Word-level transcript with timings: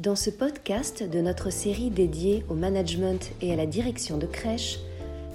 Dans 0.00 0.16
ce 0.16 0.30
podcast 0.30 1.02
de 1.02 1.20
notre 1.20 1.50
série 1.50 1.90
dédiée 1.90 2.42
au 2.48 2.54
management 2.54 3.32
et 3.42 3.52
à 3.52 3.56
la 3.56 3.66
direction 3.66 4.16
de 4.16 4.24
crèche, 4.24 4.78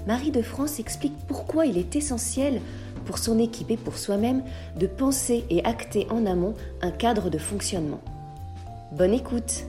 Marie 0.08 0.32
de 0.32 0.42
France 0.42 0.80
explique 0.80 1.16
pourquoi 1.28 1.66
il 1.66 1.78
est 1.78 1.94
essentiel 1.94 2.60
pour 3.04 3.18
son 3.18 3.38
équipe 3.38 3.70
et 3.70 3.76
pour 3.76 3.96
soi-même 3.96 4.42
de 4.76 4.88
penser 4.88 5.44
et 5.50 5.64
acter 5.64 6.10
en 6.10 6.26
amont 6.26 6.54
un 6.82 6.90
cadre 6.90 7.30
de 7.30 7.38
fonctionnement. 7.38 8.02
Bonne 8.90 9.14
écoute 9.14 9.66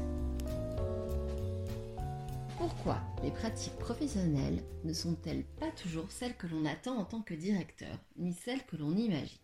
Pourquoi 2.58 2.98
les 3.22 3.30
pratiques 3.30 3.78
professionnelles 3.78 4.64
ne 4.84 4.94
sont-elles 4.94 5.46
pas 5.60 5.70
toujours 5.80 6.10
celles 6.10 6.36
que 6.36 6.48
l'on 6.48 6.66
attend 6.66 6.98
en 6.98 7.06
tant 7.06 7.22
que 7.22 7.36
directeur, 7.36 8.00
ni 8.18 8.34
celles 8.34 8.66
que 8.66 8.78
l'on 8.78 8.96
imagine? 8.96 9.38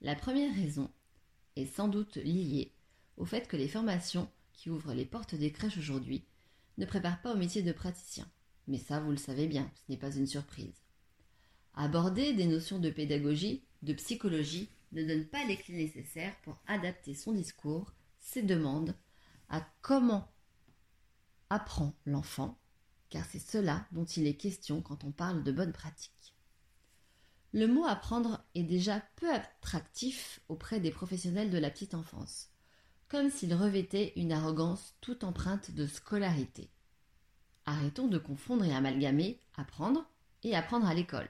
La 0.00 0.14
première 0.14 0.54
raison 0.54 0.88
est 1.56 1.66
sans 1.66 1.88
doute 1.88 2.18
liée 2.18 2.72
au 3.22 3.24
fait 3.24 3.46
que 3.46 3.56
les 3.56 3.68
formations 3.68 4.28
qui 4.52 4.68
ouvrent 4.68 4.94
les 4.94 5.04
portes 5.04 5.36
des 5.36 5.52
crèches 5.52 5.78
aujourd'hui 5.78 6.24
ne 6.76 6.84
préparent 6.84 7.22
pas 7.22 7.34
au 7.34 7.36
métier 7.36 7.62
de 7.62 7.70
praticien. 7.70 8.28
Mais 8.66 8.78
ça, 8.78 8.98
vous 8.98 9.12
le 9.12 9.16
savez 9.16 9.46
bien, 9.46 9.70
ce 9.76 9.82
n'est 9.88 9.96
pas 9.96 10.10
une 10.10 10.26
surprise. 10.26 10.82
Aborder 11.74 12.32
des 12.32 12.46
notions 12.46 12.80
de 12.80 12.90
pédagogie, 12.90 13.62
de 13.82 13.92
psychologie, 13.92 14.70
ne 14.90 15.04
donne 15.04 15.24
pas 15.24 15.44
les 15.44 15.56
clés 15.56 15.76
nécessaires 15.76 16.34
pour 16.42 16.58
adapter 16.66 17.14
son 17.14 17.30
discours, 17.30 17.92
ses 18.18 18.42
demandes, 18.42 18.96
à 19.48 19.64
comment 19.82 20.28
apprend 21.48 21.94
l'enfant, 22.06 22.58
car 23.08 23.24
c'est 23.26 23.38
cela 23.38 23.86
dont 23.92 24.04
il 24.04 24.26
est 24.26 24.34
question 24.34 24.82
quand 24.82 25.04
on 25.04 25.12
parle 25.12 25.44
de 25.44 25.52
bonnes 25.52 25.72
pratiques. 25.72 26.34
Le 27.52 27.68
mot 27.68 27.84
apprendre 27.84 28.44
est 28.56 28.64
déjà 28.64 29.00
peu 29.14 29.32
attractif 29.32 30.40
auprès 30.48 30.80
des 30.80 30.90
professionnels 30.90 31.50
de 31.50 31.58
la 31.58 31.70
petite 31.70 31.94
enfance 31.94 32.51
comme 33.12 33.28
s'il 33.28 33.52
revêtait 33.52 34.14
une 34.16 34.32
arrogance 34.32 34.94
toute 35.02 35.22
empreinte 35.22 35.70
de 35.72 35.86
scolarité. 35.86 36.70
Arrêtons 37.66 38.08
de 38.08 38.16
confondre 38.16 38.64
et 38.64 38.74
amalgamer 38.74 39.38
apprendre 39.54 40.06
et 40.42 40.56
apprendre 40.56 40.86
à 40.86 40.94
l'école. 40.94 41.28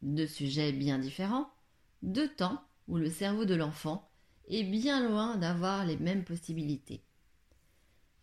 Deux 0.00 0.26
sujets 0.26 0.72
bien 0.72 0.98
différents, 0.98 1.50
deux 2.00 2.26
temps 2.26 2.64
où 2.88 2.96
le 2.96 3.10
cerveau 3.10 3.44
de 3.44 3.54
l'enfant 3.54 4.10
est 4.48 4.62
bien 4.62 5.06
loin 5.06 5.36
d'avoir 5.36 5.84
les 5.84 5.98
mêmes 5.98 6.24
possibilités. 6.24 7.04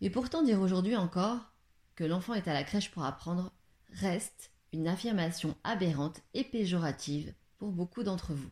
Et 0.00 0.10
pourtant 0.10 0.42
dire 0.42 0.60
aujourd'hui 0.60 0.96
encore 0.96 1.52
que 1.94 2.02
l'enfant 2.02 2.34
est 2.34 2.48
à 2.48 2.52
la 2.52 2.64
crèche 2.64 2.90
pour 2.90 3.04
apprendre 3.04 3.52
reste 3.92 4.50
une 4.72 4.88
affirmation 4.88 5.56
aberrante 5.62 6.20
et 6.34 6.42
péjorative 6.42 7.32
pour 7.58 7.70
beaucoup 7.70 8.02
d'entre 8.02 8.34
vous. 8.34 8.50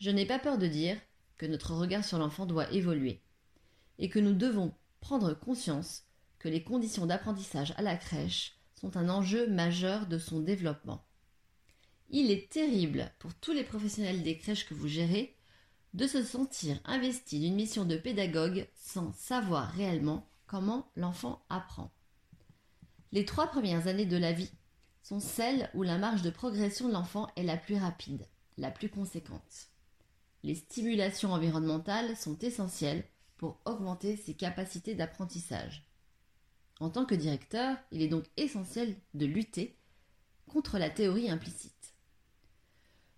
Je 0.00 0.10
n'ai 0.10 0.26
pas 0.26 0.38
peur 0.38 0.58
de 0.58 0.66
dire 0.66 0.98
que 1.38 1.46
notre 1.46 1.72
regard 1.72 2.04
sur 2.04 2.18
l'enfant 2.18 2.44
doit 2.44 2.70
évoluer 2.72 3.22
et 3.98 4.08
que 4.08 4.18
nous 4.18 4.34
devons 4.34 4.74
prendre 5.00 5.34
conscience 5.34 6.04
que 6.38 6.48
les 6.48 6.62
conditions 6.62 7.06
d'apprentissage 7.06 7.72
à 7.76 7.82
la 7.82 7.96
crèche 7.96 8.58
sont 8.74 8.96
un 8.96 9.08
enjeu 9.08 9.48
majeur 9.48 10.06
de 10.06 10.18
son 10.18 10.40
développement. 10.40 11.04
Il 12.10 12.30
est 12.30 12.50
terrible 12.50 13.12
pour 13.18 13.34
tous 13.34 13.52
les 13.52 13.64
professionnels 13.64 14.22
des 14.22 14.38
crèches 14.38 14.66
que 14.66 14.74
vous 14.74 14.88
gérez 14.88 15.36
de 15.94 16.06
se 16.06 16.22
sentir 16.22 16.80
investis 16.84 17.40
d'une 17.40 17.54
mission 17.54 17.84
de 17.84 17.96
pédagogue 17.96 18.68
sans 18.74 19.12
savoir 19.12 19.72
réellement 19.72 20.28
comment 20.46 20.90
l'enfant 20.96 21.44
apprend. 21.48 21.90
Les 23.12 23.24
trois 23.24 23.46
premières 23.46 23.86
années 23.86 24.06
de 24.06 24.16
la 24.16 24.32
vie 24.32 24.50
sont 25.02 25.20
celles 25.20 25.70
où 25.74 25.82
la 25.82 25.98
marge 25.98 26.22
de 26.22 26.30
progression 26.30 26.88
de 26.88 26.92
l'enfant 26.92 27.28
est 27.36 27.42
la 27.42 27.56
plus 27.56 27.76
rapide, 27.76 28.26
la 28.58 28.70
plus 28.70 28.88
conséquente. 28.88 29.68
Les 30.42 30.54
stimulations 30.54 31.32
environnementales 31.32 32.16
sont 32.16 32.38
essentielles 32.38 33.04
pour 33.38 33.60
augmenter 33.64 34.16
ses 34.16 34.34
capacités 34.34 34.94
d'apprentissage. 34.94 35.88
En 36.80 36.90
tant 36.90 37.06
que 37.06 37.14
directeur, 37.14 37.76
il 37.90 38.02
est 38.02 38.08
donc 38.08 38.24
essentiel 38.36 38.96
de 39.14 39.26
lutter 39.26 39.78
contre 40.46 40.78
la 40.78 40.90
théorie 40.90 41.30
implicite. 41.30 41.94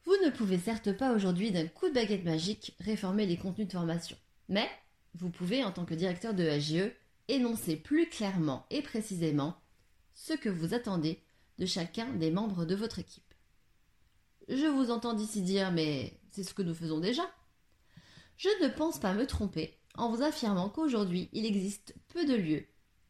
Vous 0.05 0.17
ne 0.25 0.31
pouvez 0.31 0.59
certes 0.59 0.93
pas 0.93 1.12
aujourd'hui 1.12 1.50
d'un 1.50 1.67
coup 1.67 1.89
de 1.89 1.95
baguette 1.95 2.25
magique 2.25 2.75
réformer 2.81 3.27
les 3.27 3.37
contenus 3.37 3.67
de 3.67 3.72
formation, 3.72 4.17
mais 4.49 4.69
vous 5.15 5.31
pouvez, 5.31 5.65
en 5.65 5.72
tant 5.72 5.84
que 5.84 5.95
directeur 5.95 6.34
de 6.34 6.49
AGE, 6.49 6.93
énoncer 7.28 7.77
plus 7.77 8.09
clairement 8.09 8.66
et 8.71 8.83
précisément 8.83 9.56
ce 10.15 10.33
que 10.33 10.49
vous 10.49 10.75
attendez 10.75 11.22
de 11.59 11.66
chacun 11.66 12.11
des 12.15 12.31
membres 12.31 12.65
de 12.65 12.75
votre 12.75 12.99
équipe. 12.99 13.34
Je 14.49 14.66
vous 14.66 14.91
entends 14.91 15.15
d'ici 15.15 15.43
dire 15.43 15.71
mais 15.71 16.19
c'est 16.31 16.43
ce 16.43 16.55
que 16.55 16.62
nous 16.62 16.75
faisons 16.75 16.99
déjà. 16.99 17.22
Je 18.37 18.49
ne 18.62 18.69
pense 18.69 18.99
pas 18.99 19.12
me 19.12 19.27
tromper 19.27 19.80
en 19.97 20.11
vous 20.11 20.23
affirmant 20.23 20.69
qu'aujourd'hui 20.69 21.28
il 21.33 21.45
existe 21.45 21.95
peu 22.09 22.25
de 22.25 22.34
lieux 22.34 22.67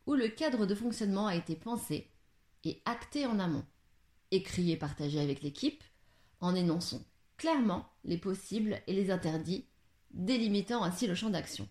où 0.07 0.15
le 0.15 0.29
cadre 0.29 0.67
de 0.67 0.75
fonctionnement 0.75 1.27
a 1.27 1.37
été 1.37 1.55
pensé 1.55 2.11
et 2.65 2.83
acté 2.85 3.27
en 3.27 3.39
amont, 3.39 3.65
écrit 4.31 4.73
et 4.73 4.77
partagé 4.77 5.21
avec 5.21 5.43
l'équipe, 5.43 5.83
en 6.41 6.55
énonçant 6.55 7.03
clairement 7.37 7.87
les 8.05 8.19
possibles 8.19 8.81
et 8.87 8.93
les 8.93 9.11
interdits, 9.11 9.67
délimitant 10.11 10.83
ainsi 10.83 11.07
le 11.07 11.15
champ 11.15 11.31
d'action. 11.31 11.69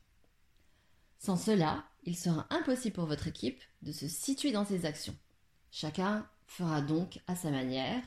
Sans 1.19 1.35
cela, 1.35 1.83
il 2.03 2.17
sera 2.17 2.47
impossible 2.49 2.95
pour 2.95 3.05
votre 3.05 3.27
équipe 3.27 3.61
de 3.81 3.91
se 3.91 4.07
situer 4.07 4.51
dans 4.51 4.65
ses 4.65 4.85
actions. 4.85 5.15
Chacun 5.69 6.27
fera 6.47 6.81
donc 6.81 7.19
à 7.27 7.35
sa 7.35 7.51
manière, 7.51 8.01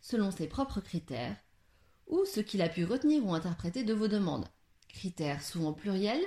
selon 0.00 0.30
ses 0.30 0.46
propres 0.46 0.80
critères, 0.80 1.36
ou 2.06 2.24
ce 2.24 2.40
qu'il 2.40 2.62
a 2.62 2.68
pu 2.68 2.84
retenir 2.84 3.24
ou 3.24 3.34
interpréter 3.34 3.82
de 3.82 3.94
vos 3.94 4.08
demandes. 4.08 4.46
Critères 4.88 5.42
souvent 5.42 5.72
pluriels 5.72 6.24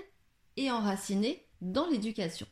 et 0.58 0.72
enraciné 0.72 1.46
dans 1.62 1.88
l'éducation. 1.88 2.47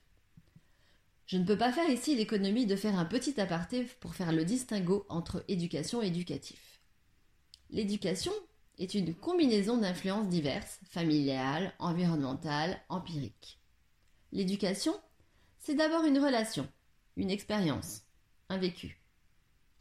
Je 1.25 1.37
ne 1.37 1.45
peux 1.45 1.57
pas 1.57 1.71
faire 1.71 1.89
ici 1.89 2.15
l'économie 2.15 2.65
de 2.65 2.75
faire 2.75 2.99
un 2.99 3.05
petit 3.05 3.39
aparté 3.39 3.85
pour 3.99 4.15
faire 4.15 4.33
le 4.33 4.43
distinguo 4.43 5.05
entre 5.07 5.45
éducation 5.47 6.01
et 6.01 6.07
éducatif. 6.07 6.81
L'éducation 7.69 8.33
est 8.79 8.95
une 8.95 9.15
combinaison 9.15 9.77
d'influences 9.77 10.27
diverses, 10.27 10.79
familiales, 10.89 11.73
environnementales, 11.79 12.81
empiriques. 12.89 13.59
L'éducation, 14.33 14.93
c'est 15.59 15.75
d'abord 15.75 16.03
une 16.03 16.19
relation, 16.19 16.67
une 17.15 17.31
expérience, 17.31 18.01
un 18.49 18.57
vécu. 18.57 19.01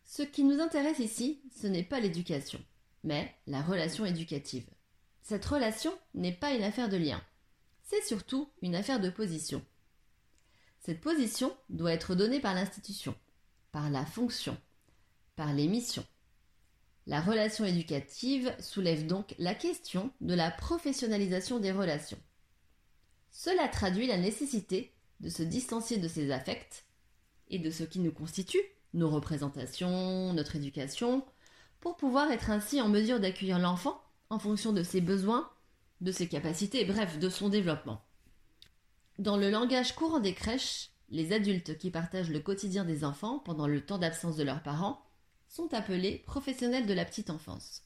Ce 0.05 0.23
qui 0.23 0.45
nous 0.45 0.61
intéresse 0.61 0.99
ici, 0.99 1.41
ce 1.61 1.67
n'est 1.67 1.83
pas 1.83 2.01
l'éducation, 2.01 2.61
mais 3.03 3.35
la 3.47 3.63
relation 3.63 4.05
éducative. 4.05 4.69
Cette 5.23 5.45
relation 5.45 5.93
n'est 6.15 6.33
pas 6.33 6.53
une 6.53 6.63
affaire 6.63 6.89
de 6.89 6.97
lien 6.97 7.21
c'est 7.91 8.07
surtout 8.07 8.49
une 8.63 8.77
affaire 8.77 9.01
de 9.01 9.11
position. 9.11 9.65
Cette 10.79 11.01
position 11.01 11.57
doit 11.71 11.93
être 11.93 12.15
donnée 12.15 12.39
par 12.39 12.55
l'institution, 12.55 13.17
par 13.73 13.91
la 13.91 14.07
fonction, 14.07 14.57
par 15.35 15.53
les 15.53 15.67
missions. 15.67 16.07
La 17.09 17.21
relation 17.21 17.65
éducative 17.65 18.55
soulève 18.61 19.09
donc 19.09 19.35
la 19.39 19.57
question 19.57 20.13
de 20.21 20.35
la 20.35 20.53
professionnalisation 20.53 21.59
des 21.59 21.73
relations. 21.73 22.21
Cela 23.33 23.67
traduit 23.67 24.07
la 24.07 24.19
nécessité 24.19 24.95
de 25.19 25.29
se 25.29 25.43
distancier 25.43 25.99
de 25.99 26.07
ses 26.07 26.31
affects 26.31 26.85
et 27.49 27.59
de 27.59 27.73
ce 27.73 27.83
qui 27.83 27.99
nous 27.99 28.13
constitue, 28.13 28.63
nos 28.95 29.11
représentations, 29.11 30.33
notre 30.33 30.55
éducation, 30.55 31.25
pour 31.81 31.97
pouvoir 31.97 32.31
être 32.31 32.51
ainsi 32.51 32.81
en 32.81 32.89
mesure 32.89 33.19
d'accueillir 33.19 33.59
l'enfant 33.59 34.01
en 34.29 34.39
fonction 34.39 34.73
de 34.73 34.85
ses 34.85 35.01
besoins 35.01 35.51
de 36.01 36.13
ses 36.13 36.29
capacités, 36.29 36.85
bref, 36.85 37.19
de 37.19 37.29
son 37.29 37.49
développement. 37.49 38.03
Dans 39.19 39.37
le 39.37 39.51
langage 39.51 39.95
courant 39.95 40.21
des 40.21 40.35
crèches, 40.35 40.91
les 41.11 41.33
adultes 41.33 41.77
qui 41.77 41.91
partagent 41.91 42.31
le 42.31 42.41
quotidien 42.41 42.85
des 42.85 43.05
enfants 43.05 43.39
pendant 43.39 43.67
le 43.67 43.85
temps 43.85 43.99
d'absence 43.99 44.37
de 44.37 44.45
leurs 44.45 44.63
parents 44.63 45.05
sont 45.49 45.75
appelés 45.75 46.23
professionnels 46.27 46.87
de 46.87 46.95
la 46.95 47.05
petite 47.05 47.31
enfance. 47.31 47.83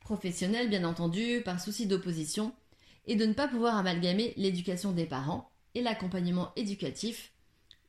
Professionnels, 0.00 0.68
bien 0.68 0.84
entendu, 0.84 1.42
par 1.44 1.60
souci 1.60 1.86
d'opposition 1.86 2.52
et 3.06 3.14
de 3.14 3.26
ne 3.26 3.34
pas 3.34 3.48
pouvoir 3.48 3.76
amalgamer 3.76 4.32
l'éducation 4.36 4.92
des 4.92 5.06
parents 5.06 5.50
et 5.74 5.82
l'accompagnement 5.82 6.52
éducatif 6.56 7.32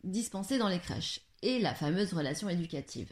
dispensé 0.04 0.58
dans 0.58 0.68
les 0.68 0.80
crèches 0.80 1.22
et 1.42 1.60
la 1.60 1.74
fameuse 1.74 2.13
relation 2.13 2.50
éducative. 2.50 3.12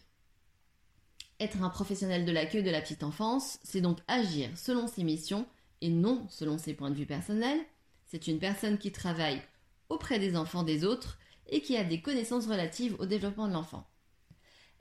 Être 1.40 1.63
un 1.63 1.69
professionnel 1.69 2.25
de 2.25 2.31
l'accueil 2.31 2.63
de 2.63 2.69
la 2.69 2.81
petite 2.81 3.04
enfance, 3.04 3.60
c'est 3.63 3.81
donc 3.81 4.00
agir 4.07 4.50
selon 4.56 4.88
ses 4.88 5.04
missions 5.04 5.48
et 5.81 5.89
non 5.89 6.25
selon 6.30 6.57
ses 6.57 6.74
points 6.74 6.89
de 6.89 6.95
vue 6.95 7.06
personnels. 7.06 7.60
C'est 8.06 8.28
une 8.28 8.39
personne 8.39 8.78
qui 8.78 8.92
travaille 8.92 9.42
auprès 9.89 10.19
des 10.19 10.36
enfants 10.36 10.63
des 10.63 10.86
autres 10.86 11.18
et 11.48 11.62
qui 11.62 11.75
a 11.75 11.83
des 11.83 12.01
connaissances 12.01 12.48
relatives 12.48 12.95
au 13.00 13.06
développement 13.06 13.48
de 13.48 13.54
l'enfant. 13.54 13.88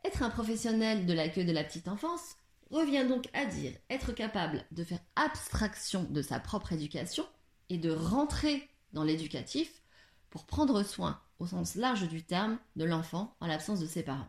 Être 0.04 0.22
un 0.22 0.30
professionnel 0.30 1.06
de 1.06 1.12
l'accueil 1.12 1.44
de 1.44 1.52
la 1.52 1.64
petite 1.64 1.88
enfance 1.88 2.36
revient 2.70 3.06
donc 3.06 3.28
à 3.32 3.44
dire 3.44 3.72
être 3.90 4.12
capable 4.12 4.64
de 4.70 4.84
faire 4.84 5.00
abstraction 5.16 6.04
de 6.04 6.22
sa 6.22 6.38
propre 6.38 6.72
éducation 6.72 7.26
et 7.68 7.78
de 7.78 7.90
rentrer 7.90 8.68
dans 8.92 9.02
l'éducatif 9.04 9.82
pour 10.30 10.46
prendre 10.46 10.82
soin, 10.82 11.20
au 11.38 11.46
sens 11.46 11.74
large 11.74 12.08
du 12.08 12.22
terme, 12.22 12.58
de 12.76 12.84
l'enfant 12.84 13.36
en 13.40 13.46
l'absence 13.46 13.80
de 13.80 13.86
ses 13.86 14.02
parents. 14.02 14.28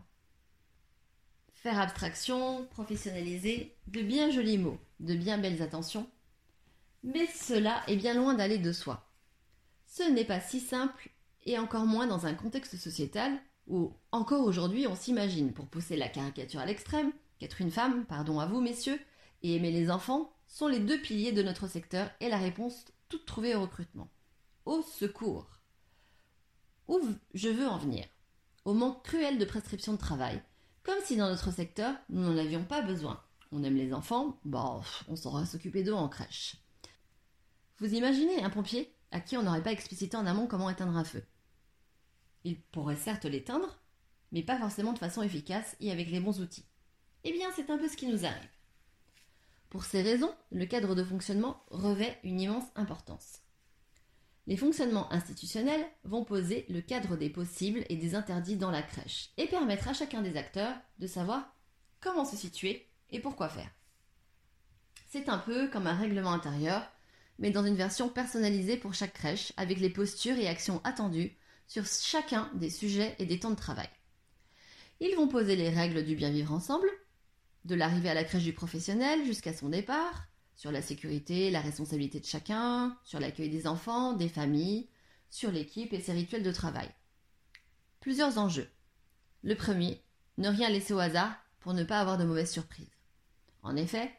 Faire 1.54 1.80
abstraction, 1.80 2.66
professionnaliser, 2.72 3.78
de 3.88 4.02
bien 4.02 4.32
jolis 4.32 4.58
mots, 4.58 4.80
de 5.00 5.14
bien 5.14 5.38
belles 5.38 5.62
attentions, 5.62 6.10
mais 7.04 7.28
cela 7.28 7.82
est 7.88 7.96
bien 7.96 8.14
loin 8.14 8.34
d'aller 8.34 8.58
de 8.58 8.72
soi. 8.72 9.10
Ce 9.88 10.04
n'est 10.04 10.26
pas 10.26 10.40
si 10.40 10.60
simple, 10.60 11.10
et 11.44 11.58
encore 11.58 11.86
moins 11.86 12.08
dans 12.08 12.26
un 12.26 12.34
contexte 12.34 12.78
sociétal 12.78 13.40
où, 13.68 13.94
encore 14.12 14.46
aujourd'hui, 14.46 14.88
on 14.88 14.96
s'imagine, 14.96 15.54
pour 15.54 15.68
pousser 15.68 15.98
la 15.98 16.10
caricature 16.10 16.60
à 16.60 16.66
l'extrême, 16.66 17.12
qu'être 17.40 17.62
une 17.62 17.72
femme, 17.72 18.06
pardon 18.06 18.40
à 18.40 18.46
vous 18.46 18.62
messieurs, 18.62 19.00
et 19.44 19.56
aimer 19.56 19.72
les 19.72 19.90
enfants 19.90 20.34
sont 20.48 20.68
les 20.68 20.80
deux 20.80 21.02
piliers 21.02 21.32
de 21.32 21.42
notre 21.42 21.68
secteur 21.68 22.10
et 22.20 22.30
la 22.30 22.38
réponse 22.38 22.86
toute 23.10 23.26
trouvée 23.26 23.56
au 23.56 23.62
recrutement. 23.62 24.10
Au 24.66 24.82
secours 24.82 25.48
Où 26.88 27.00
je 27.34 27.50
veux 27.50 27.68
en 27.68 27.78
venir 27.78 28.06
Au 28.66 28.74
manque 28.74 29.04
cruel 29.04 29.38
de 29.38 29.46
prescriptions 29.46 29.94
de 29.94 29.98
travail, 29.98 30.42
comme 30.84 31.00
si 31.04 31.16
dans 31.16 31.30
notre 31.30 31.52
secteur, 31.52 31.96
nous 32.10 32.22
n'en 32.22 32.38
avions 32.38 32.64
pas 32.64 32.82
besoin. 32.82 33.22
On 33.52 33.64
aime 33.64 33.76
les 33.76 33.94
enfants, 33.94 34.40
bon, 34.46 34.82
on 35.08 35.16
saura 35.16 35.46
s'occuper 35.46 35.84
d'eux 35.84 35.94
en 35.94 36.08
crèche. 36.08 36.58
Vous 37.82 37.96
imaginez 37.96 38.44
un 38.44 38.52
pompier 38.52 38.96
à 39.10 39.20
qui 39.20 39.36
on 39.38 39.42
n'aurait 39.42 39.64
pas 39.64 39.72
explicité 39.72 40.16
en 40.16 40.28
amont 40.28 40.46
comment 40.46 40.70
éteindre 40.70 40.96
un 40.96 41.04
feu 41.04 41.26
Il 42.44 42.62
pourrait 42.62 42.96
certes 42.96 43.26
l'éteindre, 43.26 43.82
mais 44.32 44.44
pas 44.44 44.60
forcément 44.60 44.94
de 44.94 45.00
façon 45.00 45.24
efficace 45.24 45.76
et 45.80 45.92
avec 45.92 46.12
les 46.12 46.20
bons 46.20 46.42
outils. 46.42 46.68
Eh 47.24 47.34
bien, 47.34 47.50
c'est 47.56 47.72
un 47.72 47.80
peu 47.80 47.90
ce 47.90 47.98
qui 47.98 48.06
nous 48.06 48.24
arrive. 48.24 48.50
Pour 49.72 49.84
ces 49.84 50.04
raisons, 50.04 50.32
le 50.52 50.68
cadre 50.68 50.94
de 50.94 51.04
fonctionnement 51.04 51.64
revêt 51.72 52.20
une 52.24 52.40
immense 52.40 52.68
importance. 52.76 53.40
Les 54.46 54.58
fonctionnements 54.58 55.12
institutionnels 55.12 55.86
vont 56.04 56.24
poser 56.24 56.68
le 56.70 56.82
cadre 56.82 57.18
des 57.18 57.32
possibles 57.32 57.84
et 57.90 57.96
des 57.96 58.14
interdits 58.14 58.58
dans 58.58 58.70
la 58.70 58.84
crèche 58.84 59.32
et 59.38 59.48
permettre 59.48 59.88
à 59.88 59.94
chacun 59.94 60.22
des 60.22 60.38
acteurs 60.38 60.76
de 61.00 61.08
savoir 61.08 61.56
comment 62.00 62.26
se 62.26 62.38
situer 62.38 62.88
et 63.10 63.20
pourquoi 63.20 63.50
faire. 63.50 63.72
C'est 65.10 65.30
un 65.30 65.40
peu 65.40 65.68
comme 65.70 65.88
un 65.88 65.96
règlement 65.98 66.32
intérieur, 66.32 66.88
mais 67.42 67.50
dans 67.50 67.66
une 67.66 67.76
version 67.76 68.08
personnalisée 68.08 68.78
pour 68.78 68.94
chaque 68.94 69.14
crèche 69.14 69.52
avec 69.58 69.80
les 69.80 69.90
postures 69.90 70.38
et 70.38 70.48
actions 70.48 70.80
attendues 70.84 71.36
sur 71.68 71.86
chacun 71.86 72.52
des 72.54 72.70
sujets 72.70 73.16
et 73.18 73.26
des 73.26 73.40
temps 73.40 73.50
de 73.50 73.56
travail. 73.56 73.90
Ils 75.00 75.16
vont 75.16 75.28
poser 75.28 75.56
les 75.56 75.70
règles 75.70 76.06
du 76.06 76.16
bien 76.16 76.30
vivre 76.30 76.54
ensemble, 76.54 76.88
de 77.66 77.74
l'arrivée 77.74 78.10
à 78.10 78.14
la 78.14 78.24
crèche 78.24 78.44
du 78.44 78.54
professionnel 78.54 79.26
jusqu'à 79.26 79.54
son 79.54 79.70
départ, 79.70 80.28
sur 80.56 80.72
la 80.72 80.84
sécurité, 80.84 81.50
la 81.50 81.62
responsabilité 81.62 82.20
de 82.20 82.26
chacun, 82.26 82.96
sur 83.04 83.20
l'accueil 83.20 83.50
des 83.50 83.66
enfants, 83.66 84.14
des 84.14 84.30
familles, 84.30 84.88
sur 85.32 85.52
l'équipe 85.52 85.94
et 85.94 86.00
ses 86.00 86.12
rituels 86.12 86.44
de 86.44 86.52
travail. 86.52 86.90
Plusieurs 88.02 88.38
enjeux. 88.38 88.70
Le 89.42 89.56
premier, 89.56 90.04
ne 90.38 90.50
rien 90.50 90.70
laisser 90.70 90.94
au 90.94 91.00
hasard 91.00 91.36
pour 91.60 91.74
ne 91.74 91.84
pas 91.84 92.02
avoir 92.02 92.20
de 92.20 92.24
mauvaises 92.24 92.52
surprises. 92.52 93.00
En 93.64 93.76
effet, 93.76 94.12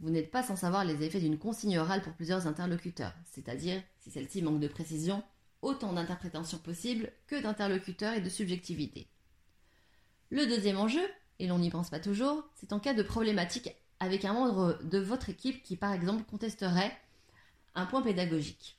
vous 0.00 0.10
n'êtes 0.10 0.30
pas 0.30 0.42
sans 0.42 0.56
savoir 0.56 0.84
les 0.84 1.02
effets 1.02 1.20
d'une 1.20 1.38
consigne 1.38 1.78
orale 1.78 2.02
pour 2.02 2.12
plusieurs 2.12 2.46
interlocuteurs, 2.46 3.14
c'est-à-dire, 3.24 3.82
si 3.98 4.10
celle-ci 4.10 4.42
manque 4.42 4.60
de 4.60 4.68
précision, 4.68 5.22
autant 5.62 5.92
d'interprétations 5.92 6.58
possibles 6.58 7.10
que 7.26 7.40
d'interlocuteurs 7.40 8.14
et 8.14 8.20
de 8.20 8.28
subjectivité. 8.28 9.08
Le 10.30 10.46
deuxième 10.46 10.78
enjeu, 10.78 11.06
et 11.38 11.46
l'on 11.46 11.58
n'y 11.58 11.70
pense 11.70 11.90
pas 11.90 12.00
toujours, 12.00 12.44
c'est 12.54 12.72
en 12.72 12.80
cas 12.80 12.94
de 12.94 13.02
problématique 13.02 13.74
avec 14.00 14.24
un 14.24 14.34
membre 14.34 14.78
de 14.84 14.98
votre 14.98 15.30
équipe 15.30 15.62
qui, 15.62 15.76
par 15.76 15.92
exemple, 15.92 16.24
contesterait 16.24 16.96
un 17.74 17.86
point 17.86 18.02
pédagogique. 18.02 18.78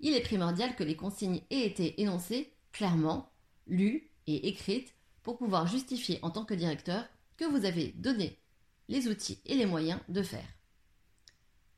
Il 0.00 0.14
est 0.14 0.22
primordial 0.22 0.74
que 0.76 0.84
les 0.84 0.96
consignes 0.96 1.42
aient 1.50 1.64
été 1.66 2.02
énoncées 2.02 2.52
clairement, 2.72 3.30
lues 3.66 4.10
et 4.26 4.48
écrites 4.48 4.94
pour 5.22 5.38
pouvoir 5.38 5.66
justifier 5.66 6.18
en 6.22 6.30
tant 6.30 6.44
que 6.44 6.54
directeur 6.54 7.06
que 7.36 7.44
vous 7.44 7.64
avez 7.64 7.92
donné 7.96 8.41
les 8.88 9.08
outils 9.08 9.40
et 9.46 9.54
les 9.54 9.66
moyens 9.66 10.00
de 10.08 10.22
faire. 10.22 10.48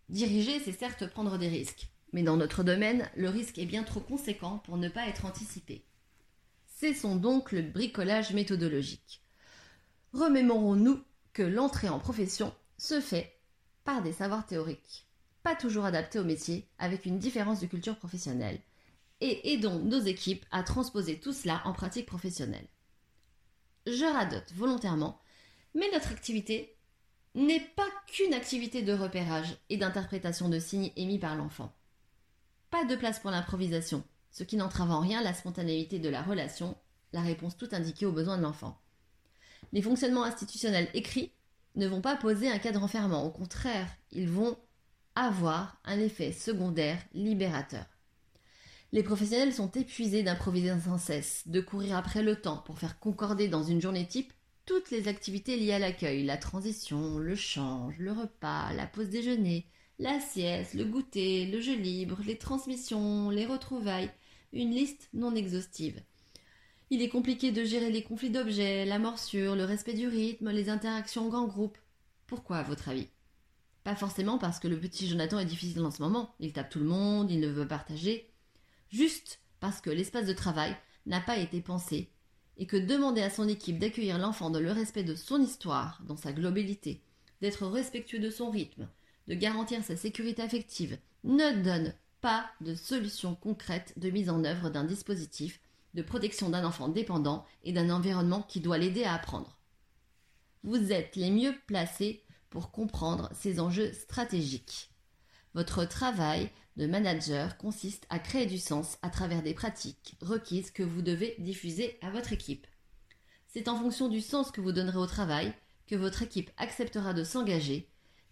Diriger, 0.09 0.61
c'est 0.61 0.79
certes 0.79 1.07
prendre 1.07 1.39
des 1.39 1.49
risques, 1.49 1.89
mais 2.13 2.23
dans 2.23 2.37
notre 2.37 2.63
domaine, 2.63 3.09
le 3.17 3.29
risque 3.29 3.59
est 3.59 3.67
bien 3.67 3.83
trop 3.83 4.01
conséquent 4.01 4.59
pour 4.59 4.77
ne 4.77 4.89
pas 4.89 5.09
être 5.09 5.25
anticipé. 5.25 5.85
Cessons 6.67 7.17
donc 7.17 7.53
le 7.53 7.63
bricolage 7.63 8.33
méthodologique 8.33 9.25
remémorons-nous 10.15 11.03
que 11.33 11.43
l'entrée 11.43 11.89
en 11.89 11.99
profession 11.99 12.55
se 12.79 13.01
fait 13.01 13.37
par 13.85 14.01
des 14.01 14.13
savoirs 14.13 14.47
théoriques, 14.47 15.07
pas 15.43 15.57
toujours 15.57 15.85
adaptés 15.85 16.19
au 16.19 16.25
métier, 16.25 16.69
avec 16.79 17.05
une 17.05 17.19
différence 17.19 17.61
de 17.61 17.67
culture 17.67 17.99
professionnelle, 17.99 18.61
et 19.21 19.53
aidons 19.53 19.81
nos 19.81 20.01
équipes 20.01 20.45
à 20.51 20.63
transposer 20.63 21.19
tout 21.19 21.33
cela 21.33 21.61
en 21.65 21.73
pratique 21.73 22.07
professionnelle. 22.07 22.67
Je 23.87 24.05
radote 24.05 24.53
volontairement, 24.55 25.21
mais 25.75 25.91
notre 25.93 26.13
activité 26.13 26.74
n'est 27.35 27.61
pas 27.61 27.89
qu'une 28.07 28.35
activité 28.35 28.83
de 28.83 28.93
repérage 28.93 29.57
et 29.69 29.77
d'interprétation 29.77 30.49
de 30.49 30.59
signes 30.59 30.93
émis 30.97 31.19
par 31.19 31.37
l'enfant. 31.37 31.73
Pas 32.71 32.85
de 32.85 32.97
place 32.97 33.19
pour 33.19 33.31
l'improvisation, 33.31 34.05
ce 34.31 34.45
qui 34.45 34.57
n'entrave 34.57 34.91
en 34.91 35.01
rien 35.01 35.23
la 35.23 35.35
spontanéité 35.35 35.99
de 35.99 36.09
la 36.09 36.23
relation, 36.23 36.77
la 37.13 37.23
réponse 37.23 37.57
toute 37.57 37.75
indiquée 37.75 38.07
aux 38.07 38.13
besoins 38.13 38.39
de 38.39 38.43
l'enfant 38.43 38.81
les 39.75 39.83
fonctionnements 39.83 40.25
institutionnels 40.25 40.89
écrits 40.95 41.33
ne 41.75 41.89
vont 41.89 42.01
pas 42.01 42.17
poser 42.17 42.49
un 42.49 42.59
cadre 42.59 42.83
enfermant. 42.83 43.25
Au 43.25 43.31
contraire, 43.31 43.89
ils 44.13 44.29
vont 44.29 44.57
avoir 45.17 45.81
un 45.85 45.99
effet 45.99 46.33
secondaire 46.33 46.99
libérateur. 47.13 47.85
Les 48.93 49.03
professionnels 49.03 49.53
sont 49.53 49.73
épuisés 49.73 50.23
d'improviser 50.23 50.73
sans 50.85 50.99
cesse, 50.99 51.43
de 51.47 51.61
courir 51.61 51.97
après 51.97 52.23
le 52.23 52.37
temps 52.37 52.59
pour 52.59 52.79
faire 52.79 53.01
concorder 53.01 53.49
dans 53.49 53.65
une 53.65 53.81
journée 53.81 54.07
type 54.07 54.33
toutes 54.67 54.91
les 54.91 55.09
activités 55.09 55.57
liées 55.57 55.73
à 55.73 55.79
l'accueil, 55.79 56.25
la 56.25 56.37
transition, 56.37 57.19
le 57.19 57.35
change, 57.35 57.99
le 57.99 58.13
repas, 58.13 58.73
la 58.73 58.87
pause 58.87 59.11
déjeuner, 59.11 59.67
la 59.99 60.21
sieste, 60.21 60.75
le 60.75 60.85
goûter, 60.85 61.47
le 61.47 61.61
jeu 61.61 61.77
libre, 61.77 62.19
les 62.27 62.39
transmissions, 62.39 63.31
les 63.31 63.47
retrouvailles, 63.47 64.11
une 64.53 64.71
liste 64.71 65.09
non 65.13 65.35
exhaustive. 65.35 66.03
Il 66.91 67.03
est 67.03 67.09
compliqué 67.09 67.53
de 67.53 67.65
gérer 67.65 67.91
les 67.91 68.03
conflits 68.03 68.31
d'objets, 68.31 68.85
la 68.85 68.99
morsure, 68.99 69.57
le 69.57 69.65
respect 69.65 69.95
du 69.95 70.09
rythme, 70.09 70.51
les 70.51 70.69
interactions 70.69 71.27
en 71.27 71.29
grand 71.29 71.47
groupe. 71.47 71.79
Pourquoi, 72.27 72.59
à 72.59 72.63
votre 72.63 72.89
avis? 72.89 73.09
Pas 73.83 73.97
forcément 73.97 74.39
parce 74.39 74.61
que 74.61 74.69
le 74.69 74.81
petit 74.81 75.07
Jonathan 75.07 75.39
est 75.39 75.45
difficile 75.45 75.85
en 75.85 75.91
ce 75.91 76.03
moment. 76.03 76.35
Il 76.41 76.53
tape 76.53 76.71
tout 76.71 76.79
le 76.79 76.87
monde, 76.87 77.31
il 77.31 77.41
ne 77.41 77.49
veut 77.49 77.69
partager. 77.69 78.31
Juste 78.91 79.41
parce 79.61 79.81
que 79.81 79.91
l'espace 79.91 80.27
de 80.27 80.33
travail 80.33 80.75
n'a 81.07 81.21
pas 81.21 81.37
été 81.37 81.61
pensé 81.61 82.14
et 82.57 82.67
que 82.67 82.77
demander 82.77 83.23
à 83.23 83.31
son 83.31 83.49
équipe 83.49 83.79
d'accueillir 83.79 84.19
l'enfant 84.19 84.51
dans 84.51 84.61
le 84.61 84.73
respect 84.73 85.05
de 85.05 85.15
son 85.15 85.41
histoire, 85.41 86.01
dans 86.07 86.17
sa 86.17 86.33
globalité, 86.33 87.03
d'être 87.41 87.67
respectueux 87.67 88.21
de 88.21 88.31
son 88.31 88.51
rythme, 88.51 88.89
de 89.29 89.35
garantir 89.35 89.83
sa 89.83 89.97
sécurité 89.97 90.43
affective, 90.43 90.99
ne 91.25 91.63
donne 91.63 91.95
pas 92.21 92.47
de 92.61 92.75
solution 92.75 93.35
concrète 93.35 93.93
de 93.99 94.11
mise 94.11 94.31
en 94.31 94.45
œuvre 94.45 94.71
d'un 94.71 94.85
dispositif 94.85 95.61
de 95.95 96.03
protection 96.03 96.51
d'un 96.51 96.65
enfant 96.65 96.89
dépendant 96.89 97.45
et 97.63 97.73
d'un 97.73 97.91
environnement 97.91 98.43
qui 98.43 98.61
doit 98.61 98.79
l'aider 98.79 99.05
à 99.05 99.15
apprendre. 99.15 99.59
Vous 100.63 100.93
êtes 100.93 101.17
les 101.17 101.31
mieux 101.31 101.55
placés 101.67 102.25
pour 102.51 102.71
comprendre 102.71 103.31
ces 103.35 103.61
enjeux 103.61 103.93
stratégiques. 103.93 104.94
Votre 105.55 105.85
travail 105.85 106.51
de 106.77 106.87
manager 106.87 107.57
consiste 107.57 108.07
à 108.11 108.19
créer 108.19 108.47
du 108.47 108.59
sens 108.59 108.99
à 109.03 109.11
travers 109.11 109.43
des 109.43 109.55
pratiques 109.55 110.17
requises 110.21 110.73
que 110.73 110.83
vous 110.83 111.03
devez 111.03 111.37
diffuser 111.39 111.97
à 112.03 112.11
votre 112.11 112.33
équipe. 112.33 112.67
C'est 113.47 113.69
en 113.69 113.77
fonction 113.77 114.09
du 114.09 114.21
sens 114.21 114.51
que 114.51 114.61
vous 114.61 114.73
donnerez 114.73 114.99
au 114.99 115.07
travail 115.07 115.55
que 115.87 115.95
votre 115.95 116.23
équipe 116.23 116.51
acceptera 116.57 117.15
de 117.15 117.23
s'engager, 117.23 117.89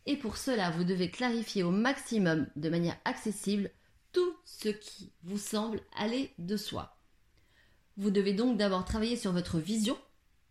et 0.06 0.16
pour 0.16 0.36
cela 0.36 0.70
vous 0.70 0.82
devez 0.82 1.10
clarifier 1.10 1.62
au 1.62 1.70
maximum 1.70 2.48
de 2.56 2.68
manière 2.68 2.98
accessible 3.04 3.70
tout 4.10 4.34
ce 4.44 4.68
qui 4.68 5.12
vous 5.22 5.38
semble 5.38 5.80
aller 5.96 6.32
de 6.38 6.56
soi. 6.56 6.98
Vous 7.96 8.10
devez 8.10 8.32
donc 8.32 8.56
d'abord 8.56 8.84
travailler 8.84 9.16
sur 9.16 9.32
votre 9.32 9.58
vision 9.58 9.96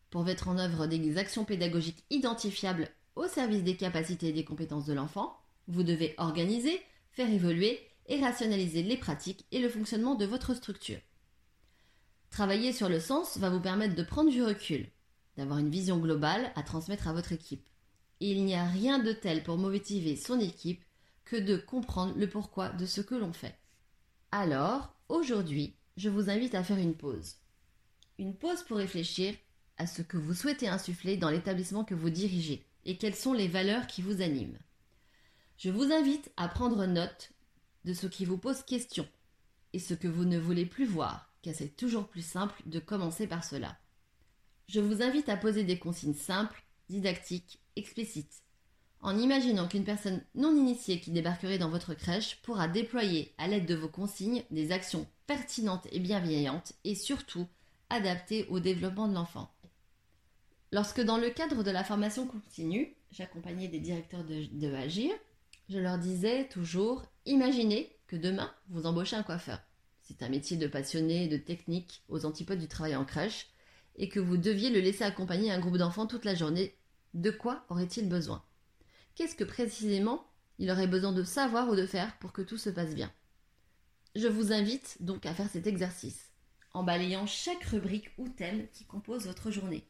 pour 0.10 0.24
mettre 0.24 0.48
en 0.48 0.58
œuvre 0.58 0.88
des 0.88 1.18
actions 1.18 1.44
pédagogiques 1.44 2.06
identifiables 2.10 2.90
au 3.16 3.28
service 3.28 3.64
des 3.64 3.76
capacités 3.76 4.30
et 4.30 4.34
des 4.34 4.46
compétences 4.46 4.86
de 4.86 4.94
l'enfant. 4.94 5.41
Vous 5.72 5.84
devez 5.84 6.16
organiser, 6.18 6.82
faire 7.14 7.32
évoluer 7.32 7.80
et 8.08 8.20
rationaliser 8.20 8.84
les 8.84 8.98
pratiques 8.98 9.46
et 9.54 9.60
le 9.60 9.70
fonctionnement 9.70 10.16
de 10.16 10.26
votre 10.26 10.54
structure. 10.54 11.00
Travailler 12.30 12.74
sur 12.74 12.90
le 12.90 13.00
sens 13.00 13.38
va 13.38 13.50
vous 13.50 13.62
permettre 13.62 13.96
de 13.96 14.04
prendre 14.04 14.30
du 14.30 14.44
recul, 14.44 14.90
d'avoir 15.38 15.60
une 15.60 15.70
vision 15.70 15.98
globale 15.98 16.52
à 16.56 16.64
transmettre 16.64 17.08
à 17.08 17.14
votre 17.14 17.32
équipe. 17.32 17.66
Et 18.20 18.32
il 18.32 18.44
n'y 18.44 18.54
a 18.54 18.66
rien 18.66 19.00
de 19.00 19.14
tel 19.14 19.44
pour 19.44 19.58
motiver 19.58 20.18
son 20.18 20.42
équipe 20.42 20.84
que 21.24 21.38
de 21.38 21.56
comprendre 21.56 22.16
le 22.18 22.28
pourquoi 22.28 22.68
de 22.68 22.86
ce 22.86 23.00
que 23.00 23.16
l'on 23.16 23.32
fait. 23.32 23.56
Alors, 24.34 24.94
aujourd'hui, 25.08 25.78
je 25.96 26.10
vous 26.10 26.30
invite 26.30 26.54
à 26.54 26.66
faire 26.66 26.80
une 26.80 26.96
pause. 26.96 27.36
Une 28.20 28.36
pause 28.36 28.64
pour 28.64 28.76
réfléchir 28.76 29.36
à 29.78 29.88
ce 29.88 30.02
que 30.02 30.18
vous 30.18 30.34
souhaitez 30.34 30.68
insuffler 30.68 31.16
dans 31.16 31.30
l'établissement 31.30 31.86
que 31.86 31.96
vous 31.96 32.10
dirigez 32.10 32.66
et 32.84 32.98
quelles 32.98 33.16
sont 33.16 33.32
les 33.32 33.48
valeurs 33.48 33.88
qui 33.88 34.02
vous 34.02 34.22
animent. 34.22 34.60
Je 35.64 35.70
vous 35.70 35.92
invite 35.92 36.32
à 36.38 36.48
prendre 36.48 36.88
note 36.88 37.34
de 37.86 37.94
ce 37.94 38.08
qui 38.08 38.26
vous 38.26 38.40
pose 38.40 38.64
question 38.64 39.08
et 39.74 39.78
ce 39.78 39.94
que 39.94 40.08
vous 40.08 40.26
ne 40.26 40.40
voulez 40.40 40.66
plus 40.66 40.86
voir, 40.86 41.32
car 41.44 41.54
c'est 41.54 41.78
toujours 41.78 42.08
plus 42.08 42.26
simple 42.26 42.60
de 42.66 42.80
commencer 42.80 43.28
par 43.28 43.44
cela. 43.44 43.78
Je 44.68 44.80
vous 44.80 45.04
invite 45.04 45.30
à 45.30 45.38
poser 45.38 45.64
des 45.64 45.78
consignes 45.78 46.16
simples, 46.16 46.64
didactiques, 46.90 47.60
explicites. 47.76 48.42
en 49.02 49.16
imaginant 49.16 49.68
qu'une 49.68 49.84
personne 49.84 50.24
non 50.34 50.56
initiée 50.56 51.00
qui 51.00 51.12
débarquerait 51.12 51.60
dans 51.60 51.70
votre 51.70 51.94
crèche 51.94 52.42
pourra 52.42 52.68
déployer 52.68 53.32
à 53.38 53.48
l'aide 53.48 53.68
de 53.68 53.76
vos 53.76 53.88
consignes 53.88 54.44
des 54.50 54.72
actions 54.72 55.08
pertinentes 55.28 55.88
et 55.92 56.00
bienveillantes 56.00 56.74
et 56.86 56.96
surtout 56.96 57.48
adaptées 57.92 58.48
au 58.50 58.60
développement 58.60 59.08
de 59.08 59.14
l'enfant. 59.14 59.54
Lorsque 60.72 61.02
dans 61.02 61.20
le 61.20 61.30
cadre 61.30 61.62
de 61.62 61.70
la 61.70 61.84
formation 61.84 62.26
continue, 62.26 62.96
j'accompagnais 63.12 63.68
des 63.68 63.80
directeurs 63.80 64.24
de, 64.24 64.74
Agir, 64.74 65.12
je 65.72 65.80
leur 65.80 65.98
disais 65.98 66.50
toujours 66.50 67.06
imaginez 67.26 67.96
que 68.08 68.18
demain 68.18 68.54
vous 68.68 68.86
embauchez 68.86 69.16
un 69.16 69.24
coiffeur. 69.24 69.60
C'est 70.02 70.22
un 70.22 70.28
métier 70.28 70.58
de 70.58 70.68
passionné, 70.68 71.30
de 71.30 71.38
technique, 71.38 72.04
aux 72.10 72.26
antipodes 72.26 72.60
du 72.60 72.68
travail 72.68 72.98
en 72.98 73.06
crèche, 73.06 73.48
et 73.96 74.10
que 74.10 74.20
vous 74.20 74.36
deviez 74.36 74.70
le 74.70 74.82
laisser 74.82 75.06
accompagner 75.06 75.50
un 75.50 75.60
groupe 75.60 75.78
d'enfants 75.78 76.08
toute 76.08 76.26
la 76.26 76.36
journée. 76.36 76.76
De 77.14 77.32
quoi 77.32 77.66
aurait-il 77.70 78.10
besoin? 78.10 78.44
Qu'est-ce 79.16 79.36
que 79.36 79.46
précisément 79.46 80.28
il 80.60 80.70
aurait 80.70 80.88
besoin 80.88 81.14
de 81.14 81.24
savoir 81.24 81.70
ou 81.70 81.76
de 81.78 81.86
faire 81.86 82.18
pour 82.20 82.34
que 82.34 82.42
tout 82.42 82.58
se 82.58 82.70
passe 82.70 82.94
bien? 82.94 83.12
Je 84.18 84.28
vous 84.28 84.52
invite 84.52 84.98
donc 85.00 85.26
à 85.26 85.34
faire 85.34 85.50
cet 85.50 85.68
exercice, 85.68 86.32
en 86.74 86.84
balayant 86.84 87.26
chaque 87.26 87.64
rubrique 87.64 88.10
ou 88.18 88.28
thème 88.28 88.68
qui 88.74 88.84
compose 88.84 89.26
votre 89.26 89.52
journée. 89.52 89.88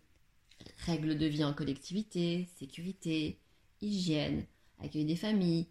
Règles 0.86 1.18
de 1.18 1.26
vie 1.26 1.44
en 1.44 1.56
collectivité, 1.56 2.48
sécurité, 2.60 3.40
hygiène, 3.82 4.46
accueil 4.82 5.06
des 5.06 5.16
familles, 5.16 5.68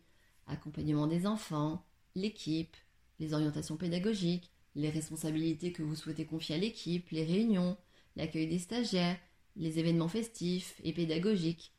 accompagnement 0.47 1.07
des 1.07 1.27
enfants, 1.27 1.85
l'équipe, 2.15 2.77
les 3.19 3.35
orientations 3.35 3.77
pédagogiques, 3.77 4.51
les 4.75 4.91
responsabilités 4.91 5.73
que 5.73 5.83
vous 5.83 5.97
souhaitez 5.97 6.25
confier 6.25 6.55
à 6.55 6.59
l'équipe, 6.59 7.11
les 7.11 7.25
réunions, 7.25 7.77
l'accueil 8.17 8.47
des 8.47 8.59
stagiaires, 8.59 9.19
les 9.57 9.79
événements 9.79 10.09
festifs 10.09 10.81
et 10.85 10.93
pédagogiques. 10.93 11.73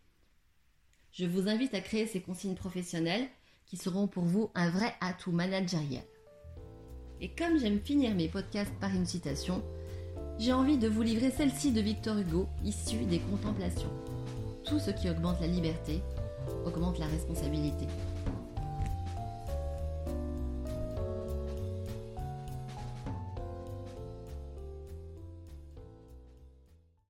Je 1.11 1.25
vous 1.25 1.47
invite 1.47 1.73
à 1.73 1.81
créer 1.81 2.07
ces 2.07 2.21
consignes 2.21 2.55
professionnelles 2.55 3.27
qui 3.65 3.77
seront 3.77 4.07
pour 4.07 4.23
vous 4.23 4.49
un 4.55 4.69
vrai 4.69 4.93
atout 5.01 5.31
managériel. 5.31 6.03
Et 7.19 7.29
comme 7.29 7.59
j'aime 7.59 7.79
finir 7.79 8.15
mes 8.15 8.27
podcasts 8.27 8.73
par 8.79 8.93
une 8.93 9.05
citation, 9.05 9.63
j'ai 10.39 10.53
envie 10.53 10.77
de 10.77 10.87
vous 10.87 11.01
livrer 11.01 11.29
celle-ci 11.29 11.71
de 11.71 11.81
Victor 11.81 12.17
Hugo, 12.17 12.47
issue 12.63 13.05
des 13.05 13.19
Contemplations. 13.19 13.91
Tout 14.65 14.79
ce 14.79 14.91
qui 14.91 15.09
augmente 15.09 15.39
la 15.39 15.47
liberté 15.47 16.01
augmente 16.65 16.99
la 16.99 17.07
responsabilité. 17.07 17.87